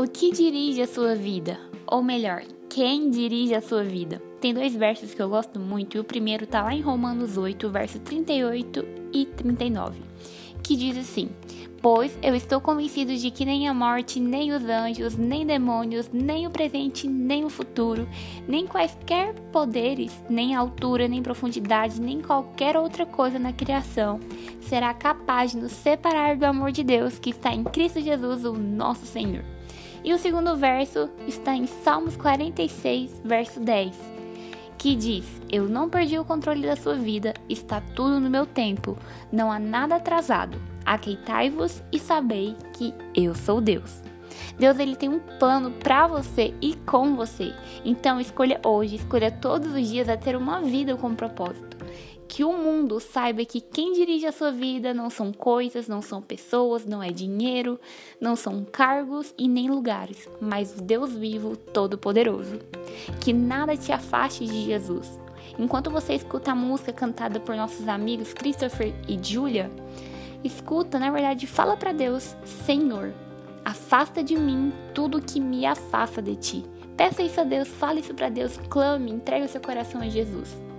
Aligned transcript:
O 0.00 0.08
que 0.08 0.32
dirige 0.32 0.80
a 0.80 0.86
sua 0.86 1.14
vida? 1.14 1.60
Ou 1.86 2.02
melhor, 2.02 2.42
quem 2.70 3.10
dirige 3.10 3.54
a 3.54 3.60
sua 3.60 3.84
vida? 3.84 4.18
Tem 4.40 4.54
dois 4.54 4.74
versos 4.74 5.12
que 5.12 5.20
eu 5.20 5.28
gosto 5.28 5.60
muito, 5.60 5.94
e 5.94 6.00
o 6.00 6.04
primeiro 6.04 6.44
está 6.44 6.62
lá 6.62 6.74
em 6.74 6.80
Romanos 6.80 7.36
8, 7.36 7.68
verso 7.68 7.98
38 7.98 8.82
e 9.12 9.26
39, 9.26 10.00
que 10.62 10.74
diz 10.74 10.96
assim: 10.96 11.28
Pois 11.82 12.18
eu 12.22 12.34
estou 12.34 12.62
convencido 12.62 13.14
de 13.14 13.30
que 13.30 13.44
nem 13.44 13.68
a 13.68 13.74
morte, 13.74 14.18
nem 14.18 14.52
os 14.52 14.64
anjos, 14.64 15.18
nem 15.18 15.44
demônios, 15.44 16.08
nem 16.10 16.46
o 16.46 16.50
presente, 16.50 17.06
nem 17.06 17.44
o 17.44 17.50
futuro, 17.50 18.08
nem 18.48 18.66
quaisquer 18.66 19.34
poderes, 19.52 20.24
nem 20.30 20.54
altura, 20.54 21.08
nem 21.08 21.22
profundidade, 21.22 22.00
nem 22.00 22.22
qualquer 22.22 22.74
outra 22.74 23.04
coisa 23.04 23.38
na 23.38 23.52
criação 23.52 24.18
será 24.62 24.94
capaz 24.94 25.50
de 25.50 25.58
nos 25.58 25.72
separar 25.72 26.38
do 26.38 26.46
amor 26.46 26.72
de 26.72 26.82
Deus 26.82 27.18
que 27.18 27.28
está 27.28 27.52
em 27.52 27.64
Cristo 27.64 28.00
Jesus, 28.00 28.46
o 28.46 28.54
nosso 28.54 29.04
Senhor. 29.04 29.59
E 30.02 30.12
o 30.14 30.18
segundo 30.18 30.56
verso 30.56 31.10
está 31.26 31.54
em 31.54 31.66
Salmos 31.66 32.16
46, 32.16 33.20
verso 33.24 33.60
10, 33.60 33.96
que 34.78 34.96
diz: 34.96 35.24
Eu 35.50 35.68
não 35.68 35.90
perdi 35.90 36.18
o 36.18 36.24
controle 36.24 36.66
da 36.66 36.76
sua 36.76 36.94
vida, 36.94 37.34
está 37.48 37.80
tudo 37.94 38.18
no 38.18 38.30
meu 38.30 38.46
tempo, 38.46 38.96
não 39.30 39.52
há 39.52 39.58
nada 39.58 39.96
atrasado 39.96 40.70
Aqueitai-vos 40.84 41.82
e 41.92 41.98
sabei 41.98 42.56
que 42.72 42.92
eu 43.14 43.34
sou 43.34 43.60
Deus. 43.60 44.09
Deus 44.58 44.78
ele 44.78 44.96
tem 44.96 45.08
um 45.08 45.18
plano 45.38 45.70
para 45.70 46.06
você 46.06 46.54
e 46.60 46.74
com 46.86 47.14
você. 47.16 47.52
Então 47.84 48.20
escolha 48.20 48.60
hoje, 48.64 48.96
escolha 48.96 49.30
todos 49.30 49.74
os 49.74 49.88
dias 49.88 50.08
a 50.08 50.16
ter 50.16 50.36
uma 50.36 50.60
vida 50.60 50.96
com 50.96 51.14
propósito. 51.14 51.78
Que 52.28 52.44
o 52.44 52.52
mundo 52.52 53.00
saiba 53.00 53.44
que 53.44 53.60
quem 53.60 53.92
dirige 53.92 54.24
a 54.24 54.32
sua 54.32 54.52
vida 54.52 54.94
não 54.94 55.10
são 55.10 55.32
coisas, 55.32 55.88
não 55.88 56.00
são 56.00 56.22
pessoas, 56.22 56.86
não 56.86 57.02
é 57.02 57.10
dinheiro, 57.10 57.80
não 58.20 58.36
são 58.36 58.64
cargos 58.64 59.34
e 59.36 59.48
nem 59.48 59.68
lugares, 59.68 60.28
mas 60.40 60.78
o 60.78 60.82
Deus 60.82 61.12
vivo, 61.12 61.56
todo-poderoso. 61.56 62.60
Que 63.20 63.32
nada 63.32 63.76
te 63.76 63.90
afaste 63.90 64.46
de 64.46 64.64
Jesus. 64.64 65.18
Enquanto 65.58 65.90
você 65.90 66.14
escuta 66.14 66.52
a 66.52 66.54
música 66.54 66.92
cantada 66.92 67.40
por 67.40 67.56
nossos 67.56 67.88
amigos 67.88 68.32
Christopher 68.32 68.94
e 69.08 69.18
Julia, 69.20 69.68
Escuta, 70.42 70.98
na 70.98 71.10
verdade, 71.10 71.46
fala 71.46 71.76
para 71.76 71.92
Deus: 71.92 72.34
Senhor, 72.44 73.12
afasta 73.64 74.22
de 74.22 74.36
mim 74.36 74.72
tudo 74.94 75.20
que 75.20 75.40
me 75.40 75.66
afasta 75.66 76.20
de 76.20 76.36
ti. 76.36 76.64
Peça 76.96 77.22
isso 77.22 77.40
a 77.40 77.44
Deus, 77.44 77.68
fale 77.68 78.00
isso 78.00 78.14
para 78.14 78.28
Deus, 78.28 78.58
clame, 78.68 79.10
entregue 79.10 79.46
o 79.46 79.48
seu 79.48 79.60
coração 79.60 80.00
a 80.00 80.08
Jesus. 80.08 80.69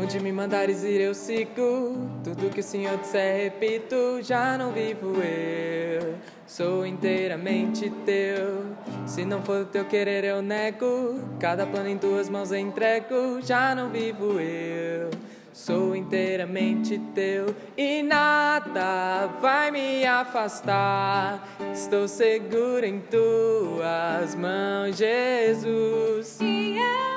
Onde 0.00 0.20
me 0.20 0.30
mandares 0.30 0.84
ir 0.84 1.00
eu 1.00 1.12
sigo, 1.12 2.08
tudo 2.22 2.50
que 2.50 2.60
o 2.60 2.62
Senhor 2.62 2.96
disser 2.98 3.42
repito, 3.42 4.22
já 4.22 4.56
não 4.56 4.70
vivo 4.70 5.20
eu, 5.20 6.14
sou 6.46 6.86
inteiramente 6.86 7.90
teu. 8.06 8.64
Se 9.04 9.24
não 9.24 9.42
for 9.42 9.62
o 9.62 9.64
teu 9.64 9.84
querer 9.86 10.22
eu 10.22 10.40
nego, 10.40 11.20
cada 11.40 11.66
plano 11.66 11.88
em 11.88 11.98
tuas 11.98 12.28
mãos 12.28 12.52
entrego, 12.52 13.40
já 13.42 13.74
não 13.74 13.90
vivo 13.90 14.38
eu. 14.38 15.10
Sou 15.52 15.96
inteiramente 15.96 17.00
teu 17.12 17.52
e 17.76 18.00
nada 18.00 19.26
vai 19.40 19.72
me 19.72 20.06
afastar. 20.06 21.58
Estou 21.72 22.06
seguro 22.06 22.86
em 22.86 23.00
tuas 23.00 24.36
mãos, 24.36 24.96
Jesus. 24.96 26.38
E 26.40 26.78
eu 26.78 27.07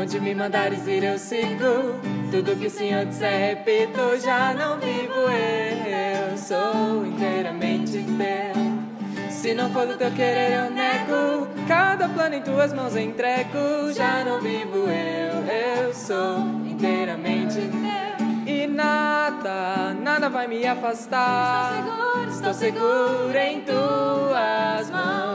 Onde 0.00 0.18
me 0.18 0.34
mandares 0.34 0.86
ir 0.86 1.04
eu 1.04 1.18
sigo. 1.18 2.00
Tudo 2.30 2.58
que 2.58 2.68
o 2.68 2.70
Senhor 2.70 3.04
disser 3.04 3.54
repito, 3.54 4.18
já 4.18 4.54
não 4.54 4.78
vivo 4.78 5.28
eu. 5.28 6.38
Sou 6.38 7.04
inteiramente 7.04 8.02
teu. 8.04 9.30
Se 9.30 9.52
não 9.52 9.70
for 9.70 9.86
do 9.86 9.98
teu 9.98 10.10
querer 10.12 10.52
eu 10.52 10.70
nego. 10.70 11.46
Cada 11.68 12.08
plano 12.08 12.34
em 12.34 12.40
tuas 12.40 12.72
mãos 12.72 12.96
entrego. 12.96 13.92
Já 13.94 14.24
não 14.24 14.40
vivo 14.40 14.88
eu. 14.88 15.84
Eu 15.84 15.92
sou 15.92 16.38
inteiramente 16.64 17.56
teu. 17.56 18.00
E 18.46 18.66
nada, 18.66 19.94
nada 20.00 20.30
vai 20.30 20.48
me 20.48 20.66
afastar. 20.66 21.74
Estou 21.74 21.84
seguro, 21.84 22.30
Estou 22.30 22.54
seguro 22.54 23.36
em 23.36 23.60
tuas 23.60 24.90
mãos, 24.90 25.29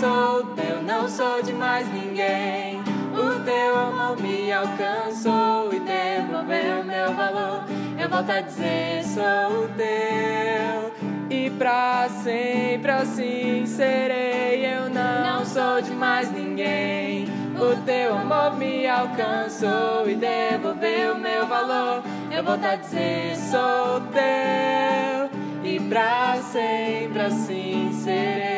sou 0.00 0.42
teu, 0.56 0.82
não 0.82 1.06
sou 1.06 1.42
de 1.42 1.52
mais 1.52 1.86
ninguém. 1.92 2.80
O 3.12 3.44
teu 3.44 3.78
amor 3.78 4.16
me 4.18 4.50
alcançou 4.50 5.70
e 5.74 5.80
devolveu 5.80 6.82
meu 6.84 7.14
valor. 7.14 7.64
Eu 7.98 8.08
volto 8.08 8.30
a 8.30 8.40
dizer, 8.40 9.04
sou 9.04 9.68
teu. 9.76 10.90
E 11.28 11.50
pra 11.50 12.08
sempre 12.08 12.90
assim 12.90 13.66
serei. 13.66 14.64
Eu 14.64 14.88
não 14.88 15.44
sou 15.44 15.82
de 15.82 15.90
mais 15.90 16.32
ninguém. 16.32 17.26
O 17.56 17.76
teu 17.84 18.16
amor 18.16 18.56
me 18.56 18.86
alcançou 18.86 20.08
e 20.08 20.14
devolveu 20.14 21.14
meu 21.18 21.46
valor. 21.46 22.02
Eu 22.30 22.42
volto 22.42 22.64
a 22.64 22.76
dizer, 22.76 23.36
sou 23.36 24.00
teu. 24.12 25.28
E 25.62 25.78
pra 25.90 26.38
sempre 26.38 27.20
assim 27.20 27.92
serei. 27.92 28.49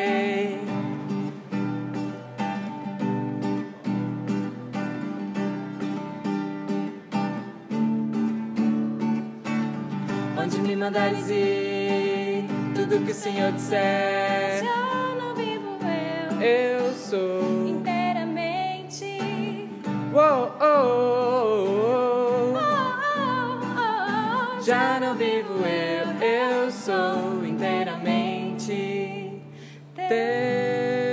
Onde 10.42 10.58
me 10.58 10.75
mandares 10.75 11.30
ir, 11.30 12.44
tudo 12.75 13.04
que 13.04 13.12
o 13.12 13.14
Senhor 13.14 13.53
disser, 13.53 14.64
Já 14.64 15.14
não 15.20 15.34
vivo 15.36 15.78
eu 16.41 16.42
eu 16.42 16.92
sou. 16.94 17.69
inteiramente. 17.69 19.20
Uou, 20.12 20.53
oh, 20.60 20.64
oh, 20.64 20.66
Oh, 22.44 22.58
oh. 22.58 22.58
oh, 22.58 23.60
oh, 23.76 24.58
oh, 24.58 24.62
Já 24.62 24.98
não 24.98 25.14
vivo 25.14 25.64
eu, 25.64 26.26
eu 26.26 26.70
sou 26.72 27.44
inteiramente 27.47 29.41
teu. 29.94 31.12